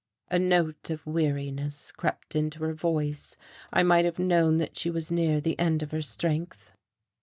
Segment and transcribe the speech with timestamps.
[0.31, 3.37] A note of weariness crept into her voice.
[3.71, 6.73] I might have known that she was near the end of her strength.